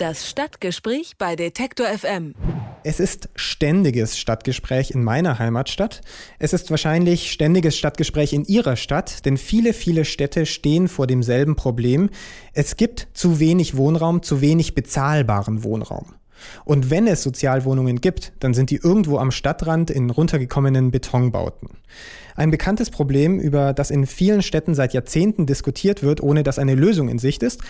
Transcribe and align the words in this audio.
Das 0.00 0.26
Stadtgespräch 0.26 1.16
bei 1.18 1.36
Detektor 1.36 1.86
FM. 1.86 2.34
Es 2.84 3.00
ist 3.00 3.28
ständiges 3.34 4.18
Stadtgespräch 4.18 4.92
in 4.92 5.04
meiner 5.04 5.38
Heimatstadt. 5.38 6.00
Es 6.38 6.54
ist 6.54 6.70
wahrscheinlich 6.70 7.30
ständiges 7.30 7.76
Stadtgespräch 7.76 8.32
in 8.32 8.46
Ihrer 8.46 8.76
Stadt, 8.76 9.26
denn 9.26 9.36
viele, 9.36 9.74
viele 9.74 10.06
Städte 10.06 10.46
stehen 10.46 10.88
vor 10.88 11.06
demselben 11.06 11.54
Problem. 11.54 12.08
Es 12.54 12.78
gibt 12.78 13.08
zu 13.12 13.40
wenig 13.40 13.76
Wohnraum, 13.76 14.22
zu 14.22 14.40
wenig 14.40 14.74
bezahlbaren 14.74 15.64
Wohnraum. 15.64 16.14
Und 16.64 16.88
wenn 16.88 17.06
es 17.06 17.22
Sozialwohnungen 17.22 18.00
gibt, 18.00 18.32
dann 18.40 18.54
sind 18.54 18.70
die 18.70 18.76
irgendwo 18.76 19.18
am 19.18 19.30
Stadtrand 19.30 19.90
in 19.90 20.08
runtergekommenen 20.08 20.90
Betonbauten. 20.90 21.68
Ein 22.36 22.50
bekanntes 22.50 22.88
Problem, 22.88 23.38
über 23.38 23.74
das 23.74 23.90
in 23.90 24.06
vielen 24.06 24.40
Städten 24.40 24.74
seit 24.74 24.94
Jahrzehnten 24.94 25.44
diskutiert 25.44 26.02
wird, 26.02 26.22
ohne 26.22 26.42
dass 26.42 26.58
eine 26.58 26.74
Lösung 26.74 27.10
in 27.10 27.18
Sicht 27.18 27.42
ist, 27.42 27.60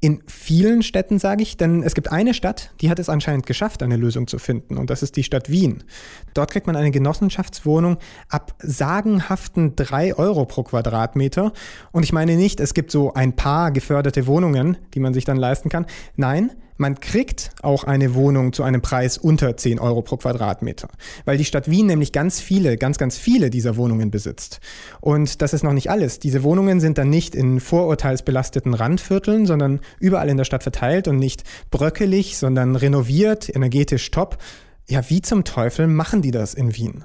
in 0.00 0.22
vielen 0.26 0.82
Städten 0.82 1.18
sage 1.18 1.42
ich, 1.42 1.56
denn 1.56 1.82
es 1.82 1.94
gibt 1.94 2.12
eine 2.12 2.34
Stadt, 2.34 2.72
die 2.80 2.90
hat 2.90 2.98
es 2.98 3.08
anscheinend 3.08 3.46
geschafft, 3.46 3.82
eine 3.82 3.96
Lösung 3.96 4.26
zu 4.26 4.38
finden, 4.38 4.76
und 4.76 4.90
das 4.90 5.02
ist 5.02 5.16
die 5.16 5.24
Stadt 5.24 5.50
Wien. 5.50 5.82
Dort 6.34 6.50
kriegt 6.50 6.66
man 6.66 6.76
eine 6.76 6.90
Genossenschaftswohnung 6.90 7.96
ab 8.28 8.54
sagenhaften 8.58 9.76
drei 9.76 10.14
Euro 10.14 10.44
pro 10.44 10.62
Quadratmeter. 10.62 11.52
Und 11.90 12.02
ich 12.02 12.12
meine 12.12 12.36
nicht, 12.36 12.60
es 12.60 12.74
gibt 12.74 12.90
so 12.90 13.14
ein 13.14 13.34
paar 13.34 13.70
geförderte 13.70 14.26
Wohnungen, 14.26 14.76
die 14.92 15.00
man 15.00 15.14
sich 15.14 15.24
dann 15.24 15.38
leisten 15.38 15.70
kann. 15.70 15.86
Nein, 16.16 16.50
man 16.76 16.98
kriegt 16.98 17.50
auch 17.62 17.84
eine 17.84 18.14
Wohnung 18.14 18.52
zu 18.52 18.62
einem 18.62 18.82
Preis 18.82 19.18
unter 19.18 19.56
10 19.56 19.78
Euro 19.78 20.02
pro 20.02 20.16
Quadratmeter, 20.16 20.88
weil 21.24 21.38
die 21.38 21.44
Stadt 21.44 21.70
Wien 21.70 21.86
nämlich 21.86 22.12
ganz 22.12 22.40
viele, 22.40 22.76
ganz, 22.76 22.98
ganz 22.98 23.16
viele 23.16 23.50
dieser 23.50 23.76
Wohnungen 23.76 24.10
besitzt. 24.10 24.60
Und 25.00 25.40
das 25.42 25.52
ist 25.52 25.62
noch 25.62 25.72
nicht 25.72 25.90
alles. 25.90 26.18
Diese 26.18 26.42
Wohnungen 26.42 26.80
sind 26.80 26.98
dann 26.98 27.10
nicht 27.10 27.34
in 27.34 27.60
vorurteilsbelasteten 27.60 28.74
Randvierteln, 28.74 29.46
sondern 29.46 29.80
überall 30.00 30.28
in 30.28 30.36
der 30.36 30.44
Stadt 30.44 30.62
verteilt 30.62 31.08
und 31.08 31.18
nicht 31.18 31.44
bröckelig, 31.70 32.36
sondern 32.38 32.76
renoviert, 32.76 33.54
energetisch 33.54 34.10
top. 34.10 34.38
Ja, 34.88 35.08
wie 35.08 35.22
zum 35.22 35.44
Teufel 35.44 35.86
machen 35.86 36.22
die 36.22 36.30
das 36.30 36.54
in 36.54 36.76
Wien? 36.76 37.04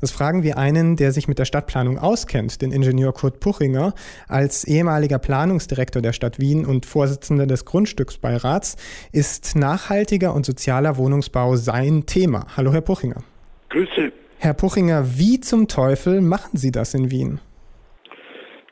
Das 0.00 0.10
fragen 0.10 0.42
wir 0.42 0.56
einen, 0.56 0.96
der 0.96 1.12
sich 1.12 1.28
mit 1.28 1.38
der 1.38 1.44
Stadtplanung 1.44 1.98
auskennt, 1.98 2.62
den 2.62 2.72
Ingenieur 2.72 3.12
Kurt 3.12 3.40
Puchinger, 3.40 3.94
als 4.28 4.64
ehemaliger 4.64 5.18
Planungsdirektor 5.18 6.00
der 6.00 6.12
Stadt 6.12 6.40
Wien 6.40 6.64
und 6.64 6.86
Vorsitzender 6.86 7.46
des 7.46 7.66
Grundstücksbeirats 7.66 8.76
ist 9.12 9.56
nachhaltiger 9.56 10.34
und 10.34 10.46
sozialer 10.46 10.96
Wohnungsbau 10.96 11.56
sein 11.56 12.06
Thema. 12.06 12.46
Hallo, 12.56 12.72
Herr 12.72 12.80
Puchinger. 12.80 13.22
Grüße. 13.68 14.12
Herr 14.38 14.54
Puchinger, 14.54 15.04
wie 15.18 15.38
zum 15.40 15.68
Teufel 15.68 16.22
machen 16.22 16.56
Sie 16.56 16.72
das 16.72 16.94
in 16.94 17.10
Wien? 17.10 17.40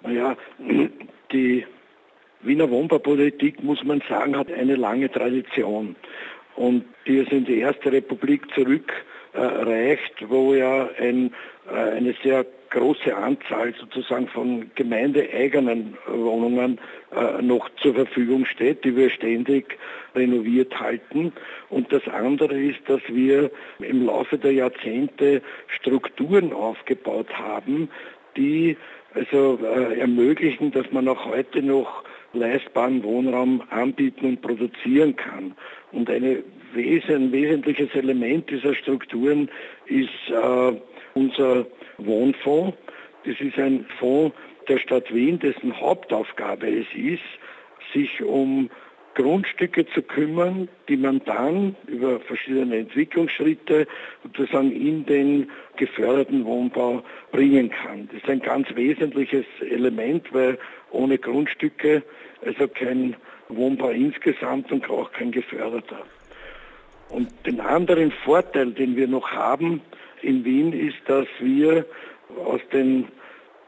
Naja, 0.02 0.34
die 1.32 1.66
Wiener 2.40 2.70
Wohnbaupolitik, 2.70 3.62
muss 3.62 3.84
man 3.84 4.02
sagen, 4.08 4.36
hat 4.36 4.50
eine 4.50 4.76
lange 4.76 5.10
Tradition. 5.10 5.94
Und 6.56 6.84
ist 7.04 7.30
in 7.30 7.44
die 7.44 7.58
Erste 7.58 7.92
Republik 7.92 8.42
zurück 8.54 8.92
reicht, 9.34 10.28
wo 10.28 10.54
ja 10.54 10.88
ein, 10.98 11.32
äh, 11.70 11.96
eine 11.96 12.14
sehr 12.22 12.46
große 12.70 13.16
Anzahl 13.16 13.74
sozusagen 13.80 14.28
von 14.28 14.70
gemeindeeigenen 14.74 15.96
Wohnungen 16.06 16.78
äh, 17.14 17.40
noch 17.42 17.68
zur 17.80 17.94
Verfügung 17.94 18.44
steht, 18.44 18.84
die 18.84 18.94
wir 18.94 19.10
ständig 19.10 19.78
renoviert 20.14 20.78
halten. 20.78 21.32
Und 21.70 21.92
das 21.92 22.06
andere 22.08 22.58
ist, 22.58 22.80
dass 22.86 23.00
wir 23.08 23.50
im 23.78 24.06
Laufe 24.06 24.36
der 24.38 24.52
Jahrzehnte 24.52 25.42
Strukturen 25.68 26.52
aufgebaut 26.52 27.32
haben, 27.32 27.88
die 28.36 28.76
also 29.14 29.58
äh, 29.62 29.98
ermöglichen, 29.98 30.70
dass 30.70 30.90
man 30.92 31.08
auch 31.08 31.24
heute 31.24 31.62
noch 31.62 32.04
leistbaren 32.34 33.02
Wohnraum 33.02 33.62
anbieten 33.70 34.26
und 34.26 34.42
produzieren 34.42 35.16
kann. 35.16 35.54
Und 35.92 36.10
eine 36.10 36.42
ein 36.74 37.32
wesentliches 37.32 37.94
Element 37.94 38.50
dieser 38.50 38.74
Strukturen 38.74 39.50
ist 39.86 40.08
äh, 40.30 40.72
unser 41.14 41.66
Wohnfonds. 41.98 42.76
Das 43.24 43.40
ist 43.40 43.58
ein 43.58 43.86
Fonds 43.98 44.34
der 44.68 44.78
Stadt 44.78 45.12
Wien, 45.12 45.38
dessen 45.38 45.78
Hauptaufgabe 45.80 46.68
es 46.68 46.86
ist, 46.94 47.22
sich 47.92 48.22
um 48.22 48.70
Grundstücke 49.14 49.84
zu 49.86 50.02
kümmern, 50.02 50.68
die 50.88 50.96
man 50.96 51.20
dann 51.24 51.74
über 51.88 52.20
verschiedene 52.20 52.76
Entwicklungsschritte 52.76 53.86
sozusagen 54.22 54.70
in 54.70 55.04
den 55.06 55.50
geförderten 55.76 56.44
Wohnbau 56.44 57.02
bringen 57.32 57.70
kann. 57.70 58.08
Das 58.12 58.22
ist 58.22 58.30
ein 58.30 58.40
ganz 58.40 58.68
wesentliches 58.76 59.44
Element, 59.60 60.32
weil 60.32 60.56
ohne 60.92 61.18
Grundstücke 61.18 62.04
also 62.44 62.68
kein 62.68 63.16
Wohnbau 63.48 63.90
insgesamt 63.90 64.70
und 64.70 64.88
auch 64.88 65.10
kein 65.10 65.32
geförderter. 65.32 66.04
Und 67.10 67.28
den 67.46 67.60
anderen 67.60 68.12
Vorteil, 68.24 68.72
den 68.72 68.96
wir 68.96 69.08
noch 69.08 69.30
haben 69.30 69.80
in 70.22 70.44
Wien, 70.44 70.72
ist, 70.72 70.98
dass 71.06 71.26
wir 71.40 71.86
aus 72.44 72.60
den 72.72 73.08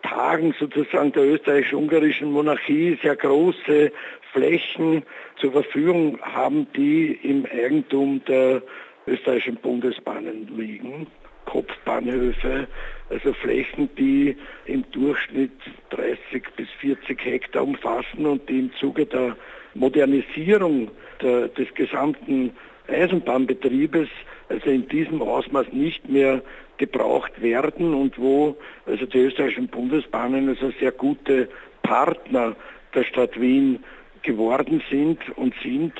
Tagen 0.02 0.54
sozusagen 0.58 1.12
der 1.12 1.24
österreichisch-ungarischen 1.24 2.32
Monarchie 2.32 2.98
sehr 3.02 3.16
große 3.16 3.92
Flächen 4.32 5.02
zur 5.36 5.52
Verfügung 5.52 6.18
haben, 6.22 6.66
die 6.76 7.18
im 7.22 7.46
Eigentum 7.46 8.22
der 8.26 8.62
österreichischen 9.06 9.56
Bundesbahnen 9.56 10.48
liegen. 10.56 11.06
Kopfbahnhöfe, 11.46 12.68
also 13.08 13.32
Flächen, 13.32 13.88
die 13.96 14.36
im 14.66 14.84
Durchschnitt 14.92 15.50
30 15.90 16.44
bis 16.56 16.68
40 16.80 17.24
Hektar 17.24 17.64
umfassen 17.64 18.24
und 18.24 18.48
die 18.48 18.60
im 18.60 18.72
Zuge 18.74 19.06
der 19.06 19.36
Modernisierung 19.74 20.90
der, 21.22 21.48
des 21.48 21.72
gesamten 21.74 22.52
Eisenbahnbetriebes 22.88 24.08
also 24.48 24.68
in 24.68 24.88
diesem 24.88 25.22
Ausmaß 25.22 25.66
nicht 25.72 26.08
mehr 26.08 26.42
gebraucht 26.76 27.40
werden 27.40 27.94
und 27.94 28.18
wo 28.18 28.56
also 28.86 29.06
die 29.06 29.18
österreichischen 29.18 29.68
Bundesbahnen 29.68 30.48
also 30.48 30.72
sehr 30.80 30.92
gute 30.92 31.48
Partner 31.82 32.56
der 32.94 33.04
Stadt 33.04 33.40
Wien 33.40 33.84
geworden 34.22 34.82
sind 34.90 35.18
und 35.36 35.54
sind, 35.62 35.92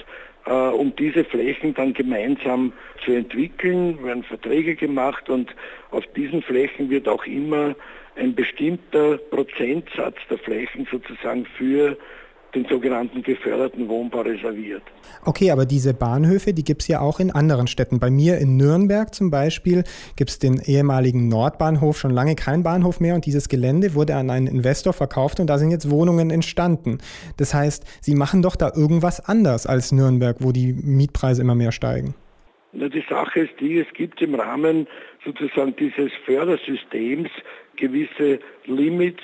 äh, 0.46 0.52
um 0.52 0.94
diese 0.96 1.24
Flächen 1.24 1.74
dann 1.74 1.94
gemeinsam 1.94 2.72
zu 3.04 3.12
entwickeln, 3.12 4.02
werden 4.02 4.24
Verträge 4.24 4.74
gemacht 4.74 5.28
und 5.28 5.54
auf 5.90 6.04
diesen 6.16 6.42
Flächen 6.42 6.90
wird 6.90 7.08
auch 7.08 7.24
immer 7.24 7.74
ein 8.16 8.34
bestimmter 8.34 9.16
Prozentsatz 9.16 10.16
der 10.28 10.38
Flächen 10.38 10.86
sozusagen 10.90 11.46
für 11.56 11.96
den 12.54 12.66
sogenannten 12.66 13.22
geförderten 13.22 13.88
Wohnbau 13.88 14.22
reserviert. 14.22 14.82
Okay, 15.24 15.50
aber 15.50 15.66
diese 15.66 15.94
Bahnhöfe, 15.94 16.52
die 16.52 16.64
gibt 16.64 16.82
es 16.82 16.88
ja 16.88 17.00
auch 17.00 17.20
in 17.20 17.30
anderen 17.30 17.66
Städten. 17.66 18.00
Bei 18.00 18.10
mir 18.10 18.38
in 18.38 18.56
Nürnberg 18.56 19.14
zum 19.14 19.30
Beispiel 19.30 19.84
gibt 20.16 20.30
es 20.30 20.38
den 20.38 20.60
ehemaligen 20.64 21.28
Nordbahnhof, 21.28 21.98
schon 21.98 22.10
lange 22.10 22.34
kein 22.34 22.62
Bahnhof 22.62 23.00
mehr 23.00 23.14
und 23.14 23.26
dieses 23.26 23.48
Gelände 23.48 23.94
wurde 23.94 24.16
an 24.16 24.30
einen 24.30 24.46
Investor 24.46 24.92
verkauft 24.92 25.40
und 25.40 25.48
da 25.48 25.58
sind 25.58 25.70
jetzt 25.70 25.90
Wohnungen 25.90 26.30
entstanden. 26.30 26.98
Das 27.36 27.54
heißt, 27.54 27.84
Sie 28.00 28.14
machen 28.14 28.42
doch 28.42 28.56
da 28.56 28.72
irgendwas 28.74 29.20
anders 29.20 29.66
als 29.66 29.92
Nürnberg, 29.92 30.36
wo 30.40 30.52
die 30.52 30.72
Mietpreise 30.72 31.42
immer 31.42 31.54
mehr 31.54 31.72
steigen. 31.72 32.14
Na, 32.72 32.88
die 32.88 33.04
Sache 33.08 33.40
ist 33.40 33.60
die, 33.60 33.78
es 33.78 33.92
gibt 33.94 34.22
im 34.22 34.34
Rahmen 34.34 34.86
sozusagen 35.24 35.74
dieses 35.76 36.12
Fördersystems 36.24 37.28
gewisse 37.76 38.38
Limits 38.66 39.22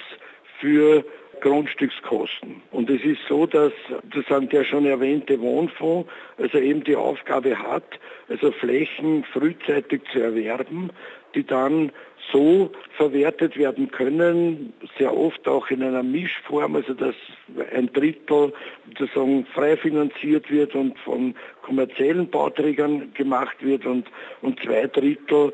für 0.61 1.05
Grundstückskosten. 1.41 2.63
Und 2.71 2.91
es 2.91 3.03
ist 3.05 3.21
so, 3.29 3.47
dass 3.47 3.73
sozusagen 4.13 4.49
der 4.49 4.65
schon 4.65 4.87
erwähnte 4.87 5.41
Wohnfonds 5.41 6.09
also 6.39 6.59
eben 6.59 6.85
die 6.85 6.97
Aufgabe 6.97 7.59
hat, 7.59 7.99
also 8.29 8.53
Flächen 8.53 9.25
frühzeitig 9.33 10.03
zu 10.13 10.21
erwerben, 10.21 10.91
die 11.35 11.45
dann 11.45 11.93
so 12.33 12.71
verwertet 12.97 13.57
werden 13.57 13.91
können, 13.91 14.73
sehr 14.99 15.17
oft 15.17 15.47
auch 15.47 15.71
in 15.71 15.83
einer 15.83 16.03
Mischform, 16.03 16.75
also 16.77 16.95
dass 16.95 17.15
ein 17.73 17.93
Drittel 17.93 18.53
sozusagen 18.99 19.47
frei 19.55 19.77
finanziert 19.77 20.51
wird 20.51 20.75
und 20.75 20.99
von 21.01 21.35
kommerziellen 21.63 22.29
Bauträgern 22.29 23.13
gemacht 23.15 23.57
wird 23.61 23.87
und, 23.87 24.07
und 24.43 24.61
zwei 24.61 24.87
Drittel 24.87 25.53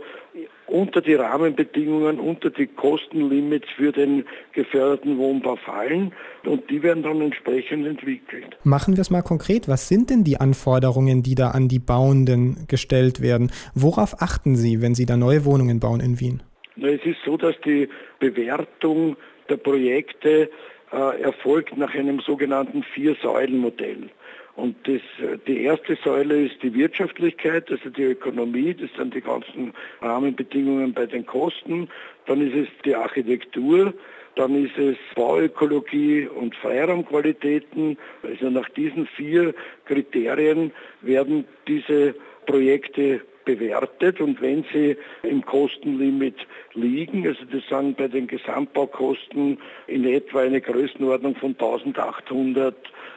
unter 0.67 1.01
die 1.01 1.15
Rahmenbedingungen, 1.15 2.19
unter 2.19 2.51
die 2.51 2.67
Kostenlimits 2.67 3.69
für 3.77 3.93
den 3.93 4.25
geförderten 4.53 5.19
Wohnbau 5.19 5.57
fallen 5.57 6.13
und 6.45 6.69
die 6.71 6.83
werden 6.83 7.03
dann 7.03 7.21
entsprechend 7.21 7.87
entwickelt. 7.87 8.57
Machen 8.65 8.97
wir 8.97 9.03
es 9.03 9.11
mal 9.11 9.23
konkret. 9.23 9.69
Was 9.69 9.89
sind 9.89 10.11
denn 10.11 10.25
die 10.25 10.39
Anforderungen, 10.39 11.23
die 11.23 11.35
da 11.35 11.51
an 11.51 11.69
die 11.69 11.79
Bauenden 11.79 12.67
gestellt 12.69 13.21
werden? 13.21 13.53
Worauf 13.75 14.23
achten 14.23 14.57
Sie, 14.57 14.81
wenn 14.81 14.95
Sie 14.95 15.07
da 15.07 15.17
neue 15.17 15.45
Wohnungen 15.45 15.79
bauen 15.81 16.01
in 16.01 16.21
Wien? 16.21 16.43
Na, 16.77 16.89
es 16.89 17.05
ist 17.05 17.19
so, 17.25 17.37
dass 17.37 17.55
die 17.65 17.89
Bewertung 18.19 19.17
der 19.51 19.59
Projekte 19.59 20.51
äh, 20.91 21.23
erfolgt 21.23 21.77
nach 21.77 21.95
einem 21.95 22.21
sogenannten 22.21 22.83
Vier-Säulen-Modell. 22.83 24.09
Und 24.55 24.77
das, 24.87 25.01
die 25.47 25.63
erste 25.63 25.97
Säule 26.05 26.43
ist 26.43 26.63
die 26.63 26.75
Wirtschaftlichkeit, 26.75 27.71
also 27.71 27.89
die 27.89 28.03
Ökonomie, 28.03 28.75
das 28.75 28.91
sind 28.97 29.15
die 29.15 29.23
ganzen 29.23 29.73
Rahmenbedingungen 30.03 30.93
bei 30.93 31.07
den 31.07 31.25
Kosten. 31.25 31.89
Dann 32.27 32.47
ist 32.47 32.55
es 32.55 32.69
die 32.85 32.95
Architektur 32.95 33.95
dann 34.35 34.65
ist 34.65 34.79
es 34.79 34.97
Bauökologie 35.15 36.27
und 36.27 36.55
Freiraumqualitäten. 36.57 37.99
Also 38.23 38.51
nach 38.51 38.69
diesen 38.71 39.07
vier 39.07 39.55
Kriterien 39.85 40.73
werden 41.03 41.45
diese 41.69 42.15
Projekte 42.47 43.21
bewertet 43.45 44.21
und 44.21 44.41
wenn 44.41 44.65
sie 44.73 44.97
im 45.25 45.45
Kostenlimit 45.45 46.37
liegen, 46.75 47.27
also 47.27 47.45
das 47.51 47.63
sind 47.69 47.97
bei 47.97 48.07
den 48.07 48.29
Gesamtbaukosten 48.29 49.59
in 49.89 50.05
etwa 50.05 50.43
eine 50.43 50.61
Größenordnung 50.61 51.35
von 51.35 51.51
1800 51.51 52.75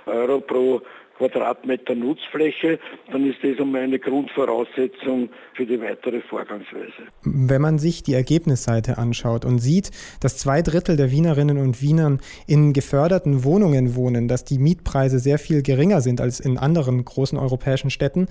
Euro 0.07 0.41
pro 0.41 0.81
Quadratmeter 1.17 1.95
Nutzfläche, 1.95 2.79
dann 3.11 3.29
ist 3.29 3.37
das 3.41 3.59
einmal 3.59 3.81
eine 3.81 3.99
Grundvoraussetzung 3.99 5.29
für 5.53 5.65
die 5.65 5.79
weitere 5.79 6.21
Vorgangsweise. 6.21 6.91
Wenn 7.23 7.61
man 7.61 7.79
sich 7.79 8.03
die 8.03 8.13
Ergebnisseite 8.13 8.97
anschaut 8.97 9.45
und 9.45 9.59
sieht, 9.59 9.91
dass 10.19 10.37
zwei 10.37 10.61
Drittel 10.61 10.97
der 10.97 11.11
Wienerinnen 11.11 11.57
und 11.57 11.81
Wienern 11.81 12.19
in 12.47 12.73
geförderten 12.73 13.43
Wohnungen 13.43 13.95
wohnen, 13.95 14.27
dass 14.27 14.43
die 14.43 14.59
Mietpreise 14.59 15.19
sehr 15.19 15.39
viel 15.39 15.61
geringer 15.61 16.01
sind 16.01 16.19
als 16.19 16.39
in 16.39 16.57
anderen 16.57 17.03
großen 17.05 17.37
europäischen 17.37 17.89
Städten, 17.89 18.27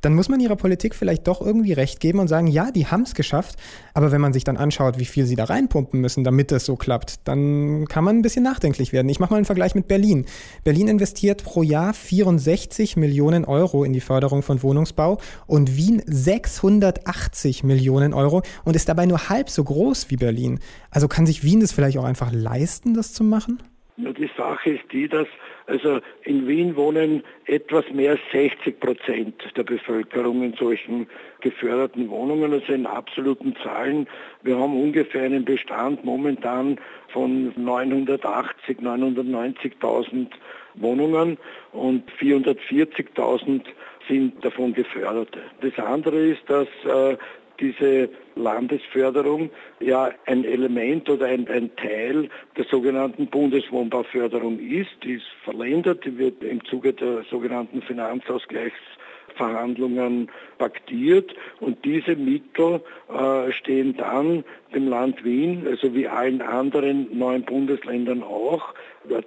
dann 0.00 0.14
muss 0.14 0.28
man 0.28 0.40
ihrer 0.40 0.56
Politik 0.56 0.94
vielleicht 0.94 1.26
doch 1.26 1.40
irgendwie 1.40 1.72
recht 1.72 2.00
geben 2.00 2.18
und 2.18 2.28
sagen, 2.28 2.46
ja, 2.46 2.70
die 2.70 2.86
haben 2.86 3.02
es 3.02 3.14
geschafft. 3.14 3.56
Aber 3.94 4.12
wenn 4.12 4.20
man 4.20 4.32
sich 4.32 4.44
dann 4.44 4.56
anschaut, 4.56 4.98
wie 4.98 5.04
viel 5.04 5.26
sie 5.26 5.36
da 5.36 5.44
reinpumpen 5.44 6.00
müssen, 6.00 6.24
damit 6.24 6.52
es 6.52 6.64
so 6.64 6.76
klappt, 6.76 7.26
dann 7.26 7.86
kann 7.86 8.04
man 8.04 8.16
ein 8.18 8.22
bisschen 8.22 8.44
nachdenklich 8.44 8.92
werden. 8.92 9.08
Ich 9.08 9.20
mache 9.20 9.32
mal 9.32 9.36
einen 9.36 9.44
Vergleich 9.44 9.74
mit 9.74 9.88
Berlin. 9.88 10.26
Berlin 10.64 10.88
investiert 10.88 11.42
pro 11.42 11.62
Jahr 11.62 11.94
64 11.94 12.96
Millionen 12.96 13.44
Euro 13.44 13.84
in 13.84 13.92
die 13.92 14.00
Förderung 14.00 14.42
von 14.42 14.62
Wohnungsbau 14.62 15.18
und 15.46 15.76
Wien 15.76 16.02
680 16.06 17.64
Millionen 17.64 18.14
Euro 18.14 18.42
und 18.64 18.76
ist 18.76 18.88
dabei 18.88 19.06
nur 19.06 19.28
halb 19.28 19.50
so 19.50 19.64
groß 19.64 20.10
wie 20.10 20.16
Berlin. 20.16 20.60
Also 20.90 21.08
kann 21.08 21.26
sich 21.26 21.42
Wien 21.42 21.60
das 21.60 21.72
vielleicht 21.72 21.98
auch 21.98 22.04
einfach 22.04 22.32
leisten, 22.32 22.94
das 22.94 23.12
zu 23.12 23.24
machen? 23.24 23.62
Die 23.96 24.30
Sache 24.36 24.70
ist 24.70 24.92
die, 24.92 25.08
dass 25.08 25.26
also 25.68 26.00
in 26.24 26.48
Wien 26.48 26.76
wohnen 26.76 27.22
etwas 27.46 27.84
mehr 27.92 28.12
als 28.12 28.20
60 28.32 28.80
Prozent 28.80 29.34
der 29.56 29.64
Bevölkerung 29.64 30.42
in 30.42 30.54
solchen 30.54 31.06
geförderten 31.40 32.08
Wohnungen, 32.08 32.52
also 32.52 32.72
in 32.72 32.86
absoluten 32.86 33.54
Zahlen. 33.62 34.08
Wir 34.42 34.58
haben 34.58 34.80
ungefähr 34.80 35.22
einen 35.22 35.44
Bestand 35.44 36.04
momentan 36.04 36.78
von 37.08 37.52
980, 37.56 38.78
990.000 38.78 40.28
Wohnungen 40.74 41.36
und 41.72 42.10
440.000 42.12 43.62
sind 44.08 44.44
davon 44.44 44.72
geförderte. 44.72 45.40
Das 45.60 45.78
andere 45.84 46.28
ist, 46.28 46.42
dass 46.48 46.68
äh, 46.84 47.16
diese 47.60 48.08
Landesförderung 48.34 49.50
ja 49.80 50.10
ein 50.26 50.44
Element 50.44 51.08
oder 51.10 51.26
ein, 51.26 51.46
ein, 51.48 51.70
Teil 51.76 52.30
der 52.56 52.64
sogenannten 52.64 53.26
Bundeswohnbauförderung 53.26 54.58
ist. 54.58 54.90
Die 55.02 55.12
ist 55.14 55.26
verländert, 55.44 56.04
die 56.04 56.18
wird 56.18 56.42
im 56.42 56.64
Zuge 56.64 56.92
der 56.92 57.22
sogenannten 57.30 57.80
Finanzausgleichsverhandlungen 57.82 60.28
paktiert 60.58 61.32
und 61.60 61.84
diese 61.84 62.16
Mittel 62.16 62.80
äh, 63.08 63.52
stehen 63.52 63.96
dann 63.96 64.42
dem 64.74 64.88
Land 64.88 65.24
Wien, 65.24 65.64
also 65.66 65.94
wie 65.94 66.08
allen 66.08 66.42
anderen 66.42 67.16
neuen 67.16 67.44
Bundesländern 67.44 68.22
auch, 68.22 68.74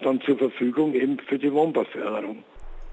dann 0.01 0.22
zur 0.22 0.38
Verfügung 0.38 0.94
eben 0.94 1.18
für 1.19 1.39
die 1.39 1.51
Wohnbauförderung. 1.51 2.44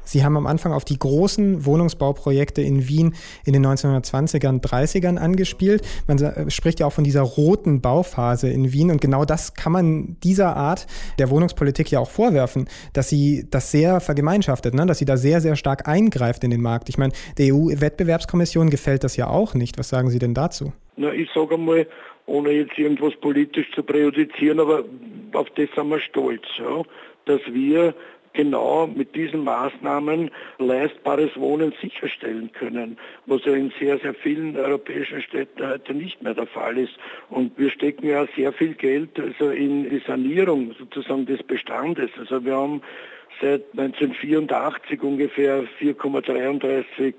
Sie 0.09 0.25
haben 0.25 0.37
am 0.37 0.47
Anfang 0.47 0.73
auf 0.73 0.85
die 0.85 0.99
großen 0.99 1.67
Wohnungsbauprojekte 1.67 2.63
in 2.63 2.89
Wien 2.89 3.15
in 3.45 3.53
den 3.53 3.67
1920ern, 3.67 4.63
30ern 4.63 5.19
angespielt. 5.19 5.83
Man 6.07 6.51
spricht 6.51 6.81
ja 6.81 6.87
auch 6.87 6.93
von 6.93 7.05
dieser 7.05 7.21
roten 7.21 7.83
Bauphase 7.83 8.49
in 8.49 8.73
Wien 8.73 8.91
und 8.91 9.03
genau 9.03 9.27
das 9.27 9.55
kann 9.55 9.73
man 9.73 10.17
dieser 10.25 10.57
Art 10.57 10.87
der 11.19 11.29
Wohnungspolitik 11.29 11.91
ja 11.91 12.01
auch 12.01 12.09
vorwerfen, 12.09 12.69
dass 12.95 13.11
sie 13.11 13.47
das 13.51 13.71
sehr 13.71 14.01
vergemeinschaftet, 14.01 14.73
ne? 14.73 14.87
dass 14.87 14.99
sie 14.99 15.05
da 15.05 15.19
sehr, 15.19 15.43
sehr 15.43 15.57
stark 15.57 15.87
eingreift 15.87 16.43
in 16.43 16.51
den 16.51 16.63
Markt. 16.63 16.89
Ich 16.89 16.97
meine, 16.97 17.13
der 17.37 17.55
EU-Wettbewerbskommission 17.55 18.71
gefällt 18.71 19.05
das 19.05 19.17
ja 19.17 19.29
auch 19.29 19.55
nicht. 19.55 19.79
Was 19.79 19.91
sagen 19.91 20.09
Sie 20.09 20.19
denn 20.19 20.33
dazu? 20.33 20.73
Na, 20.97 21.13
ich 21.13 21.29
sage 21.35 21.55
einmal, 21.55 21.87
ohne 22.27 22.51
jetzt 22.51 22.79
irgendwas 22.79 23.15
politisch 23.21 23.71
zu 23.75 23.83
präjudizieren, 23.83 24.61
aber 24.61 24.85
auf 25.35 25.49
das 25.57 25.69
sind 25.75 25.89
wir 25.89 26.01
stolz, 26.01 26.43
ja, 26.59 26.83
dass 27.27 27.41
wir 27.53 27.95
genau 28.33 28.87
mit 28.87 29.15
diesen 29.15 29.45
Maßnahmen 29.45 30.31
leistbares 30.59 31.31
Wohnen 31.37 31.73
sicherstellen 31.81 32.51
können, 32.53 32.99
was 33.27 33.45
ja 33.45 33.55
in 33.55 33.73
sehr, 33.79 33.99
sehr 33.99 34.15
vielen 34.15 34.57
europäischen 34.57 35.23
Städten 35.23 35.67
heute 35.67 35.95
nicht 35.95 36.23
mehr 36.23 36.35
der 36.35 36.47
Fall 36.47 36.79
ist. 36.79 36.95
Und 37.31 37.59
wir 37.59 37.71
stecken 37.71 38.09
ja 38.09 38.27
sehr 38.37 38.53
viel 38.53 38.75
Geld 38.75 39.19
also 39.19 39.51
in 39.51 39.89
die 39.89 40.03
Sanierung 40.07 40.75
sozusagen 40.79 41.27
des 41.27 41.43
Bestandes. 41.43 42.11
Also 42.19 42.45
wir 42.45 42.57
haben 42.57 42.83
seit 43.41 43.63
1984 43.77 45.03
ungefähr 45.03 45.65
4,33 45.81 47.15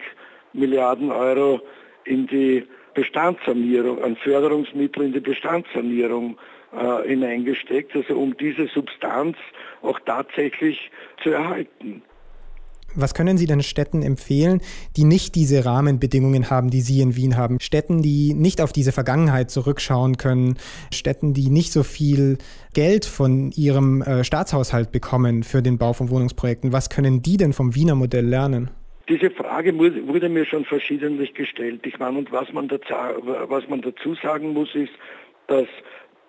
Milliarden 0.54 1.12
Euro 1.12 1.62
in 2.06 2.28
die 2.28 2.66
Bestandssanierung, 2.94 4.04
an 4.04 4.16
Förderungsmittel 4.16 5.06
in 5.06 5.14
die 5.14 5.20
Bestandssanierung 5.20 6.38
äh, 6.72 7.08
hineingesteckt, 7.08 7.96
also 7.96 8.16
um 8.16 8.36
diese 8.38 8.68
Substanz 8.68 9.38
auch 9.82 10.00
tatsächlich 10.06 10.92
zu 11.24 11.32
erhalten. 11.32 12.04
Was 12.96 13.14
können 13.14 13.38
Sie 13.38 13.46
denn 13.46 13.62
Städten 13.62 14.02
empfehlen, 14.02 14.62
die 14.98 15.04
nicht 15.04 15.36
diese 15.36 15.64
Rahmenbedingungen 15.64 16.50
haben, 16.50 16.70
die 16.70 16.82
Sie 16.82 17.02
in 17.02 17.16
Wien 17.16 17.38
haben? 17.38 17.60
Städten, 17.60 18.02
die 18.02 18.34
nicht 18.34 18.62
auf 18.62 18.74
diese 18.74 18.92
Vergangenheit 18.92 19.52
zurückschauen 19.52 20.18
können, 20.18 20.58
Städten, 20.92 21.34
die 21.34 21.50
nicht 21.50 21.72
so 21.72 21.84
viel 21.84 22.38
Geld 22.74 23.06
von 23.06 23.52
ihrem 23.52 24.02
äh, 24.02 24.24
Staatshaushalt 24.24 24.92
bekommen 24.92 25.44
für 25.44 25.62
den 25.62 25.78
Bau 25.78 25.94
von 25.94 26.10
Wohnungsprojekten. 26.10 26.74
Was 26.74 26.90
können 26.90 27.22
die 27.22 27.38
denn 27.38 27.54
vom 27.54 27.76
Wiener 27.76 27.96
Modell 27.96 28.26
lernen? 28.26 28.72
Diese 29.10 29.32
Frage 29.32 29.76
wurde 29.78 30.30
mir 30.30 30.46
schon 30.46 30.66
verschiedentlich 30.66 31.34
gestellt. 31.34 31.84
Ich 31.86 31.98
meine, 31.98 32.20
und 32.20 32.32
was 32.32 32.54
man, 32.54 32.68
dazu, 32.68 32.94
was 32.94 33.68
man 33.68 33.82
dazu 33.82 34.14
sagen 34.14 34.54
muss, 34.54 34.76
ist, 34.76 34.94
dass 35.48 35.68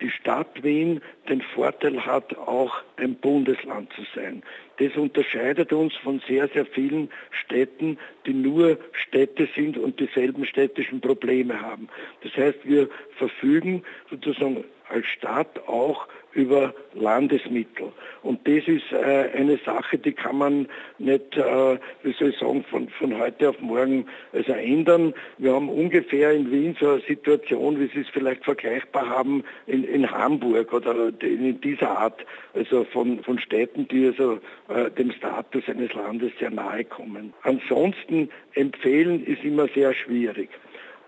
die 0.01 0.09
Stadt 0.09 0.63
Wien 0.63 0.99
den 1.29 1.41
Vorteil 1.41 2.03
hat, 2.03 2.35
auch 2.35 2.81
ein 2.97 3.13
Bundesland 3.13 3.93
zu 3.93 4.01
sein. 4.15 4.41
Das 4.79 4.95
unterscheidet 4.95 5.71
uns 5.71 5.93
von 5.97 6.23
sehr, 6.27 6.47
sehr 6.47 6.65
vielen 6.65 7.11
Städten, 7.29 7.99
die 8.25 8.33
nur 8.33 8.79
Städte 8.93 9.47
sind 9.55 9.77
und 9.77 9.99
dieselben 9.99 10.43
städtischen 10.45 11.01
Probleme 11.01 11.61
haben. 11.61 11.87
Das 12.23 12.35
heißt, 12.35 12.59
wir 12.63 12.89
verfügen 13.17 13.83
sozusagen 14.09 14.63
als 14.91 15.05
Staat 15.07 15.67
auch 15.67 16.07
über 16.33 16.73
Landesmittel. 16.93 17.91
Und 18.23 18.47
das 18.47 18.67
ist 18.67 18.91
äh, 18.91 19.29
eine 19.35 19.57
Sache, 19.65 19.97
die 19.97 20.13
kann 20.13 20.37
man 20.37 20.67
nicht, 20.97 21.35
äh, 21.35 21.77
wie 22.03 22.13
soll 22.13 22.29
ich 22.29 22.37
sagen, 22.37 22.63
von, 22.69 22.87
von 22.89 23.17
heute 23.17 23.49
auf 23.49 23.59
morgen 23.59 24.05
also 24.31 24.53
ändern. 24.53 25.13
Wir 25.37 25.53
haben 25.53 25.69
ungefähr 25.69 26.31
in 26.31 26.51
Wien 26.51 26.75
so 26.79 26.91
eine 26.91 27.01
Situation, 27.01 27.79
wie 27.79 27.87
Sie 27.87 28.01
es 28.01 28.09
vielleicht 28.09 28.45
vergleichbar 28.45 29.09
haben 29.09 29.43
in, 29.67 29.83
in 29.83 30.09
Hamburg 30.09 30.71
oder 30.73 31.11
in 31.21 31.59
dieser 31.61 31.97
Art, 31.97 32.25
also 32.53 32.85
von, 32.85 33.21
von 33.23 33.39
Städten, 33.39 33.87
die 33.87 34.07
also 34.07 34.39
äh, 34.69 34.89
dem 34.91 35.11
Status 35.11 35.63
eines 35.67 35.93
Landes 35.93 36.31
sehr 36.39 36.51
nahe 36.51 36.85
kommen. 36.85 37.33
Ansonsten 37.43 38.29
empfehlen 38.53 39.25
ist 39.25 39.43
immer 39.43 39.67
sehr 39.69 39.93
schwierig. 39.93 40.49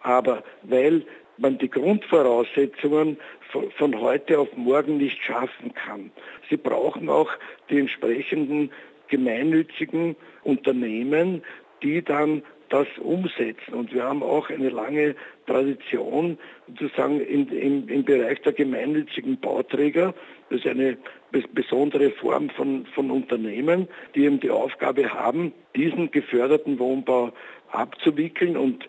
Aber 0.02 0.44
weil 0.64 1.06
man 1.38 1.58
die 1.58 1.70
Grundvoraussetzungen 1.70 3.18
von 3.78 4.00
heute 4.00 4.40
auf 4.40 4.50
morgen 4.56 4.98
nicht 4.98 5.22
schaffen 5.24 5.74
kann. 5.74 6.12
Sie 6.50 6.58
brauchen 6.58 7.10
auch 7.10 7.30
die 7.70 7.80
entsprechenden 7.80 8.72
gemeinnützigen 9.08 10.16
Unternehmen, 10.44 11.44
die 11.84 12.02
dann 12.04 12.42
das 12.70 12.88
umsetzen. 13.00 13.74
Und 13.74 13.94
wir 13.94 14.04
haben 14.04 14.24
auch 14.24 14.50
eine 14.50 14.70
lange 14.70 15.16
Tradition 15.46 16.40
sozusagen 16.80 17.20
in, 17.22 17.48
in, 17.50 17.88
im 17.88 18.04
Bereich 18.04 18.42
der 18.42 18.54
gemeinnützigen 18.54 19.40
Bauträger. 19.40 20.16
Das 20.50 20.60
ist 20.60 20.68
eine 20.68 20.98
besondere 21.54 22.10
Form 22.12 22.50
von, 22.50 22.88
von 22.96 23.12
Unternehmen, 23.12 23.88
die 24.16 24.26
eben 24.26 24.40
die 24.40 24.50
Aufgabe 24.50 25.14
haben, 25.14 25.54
diesen 25.76 26.10
geförderten 26.10 26.80
Wohnbau 26.80 27.32
abzuwickeln 27.72 28.58
und 28.58 28.88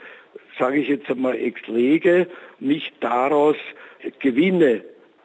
sage 0.59 0.81
ich 0.81 0.89
jetzt 0.89 1.09
einmal 1.11 1.37
ex 1.37 1.61
lege, 1.67 2.27
nicht 2.61 2.93
daraus 3.01 3.57
Gewinne 4.21 4.83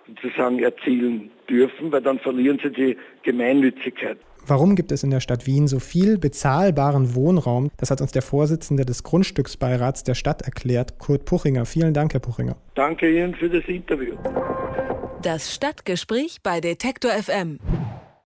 sozusagen 0.07 0.59
erzielen 0.59 1.31
dürfen, 1.49 1.91
weil 1.91 2.01
dann 2.01 2.19
verlieren 2.19 2.59
sie 2.61 2.71
die 2.71 2.97
Gemeinnützigkeit. 3.23 4.17
Warum 4.47 4.75
gibt 4.75 4.91
es 4.91 5.03
in 5.03 5.11
der 5.11 5.19
Stadt 5.19 5.45
Wien 5.45 5.67
so 5.67 5.79
viel 5.79 6.17
bezahlbaren 6.17 7.13
Wohnraum? 7.13 7.69
Das 7.77 7.91
hat 7.91 8.01
uns 8.01 8.11
der 8.11 8.21
Vorsitzende 8.21 8.85
des 8.85 9.03
Grundstücksbeirats 9.03 10.03
der 10.03 10.15
Stadt 10.15 10.41
erklärt, 10.41 10.97
Kurt 10.97 11.25
Puchinger. 11.25 11.65
Vielen 11.65 11.93
Dank, 11.93 12.13
Herr 12.13 12.19
Puchinger. 12.19 12.55
Danke 12.73 13.15
Ihnen 13.15 13.35
für 13.35 13.49
das 13.49 13.65
Interview. 13.67 14.15
Das 15.21 15.53
Stadtgespräch 15.53 16.37
bei 16.41 16.61
Detektor 16.61 17.11
FM. 17.11 17.59